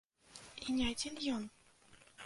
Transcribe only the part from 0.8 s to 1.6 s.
адзін ён!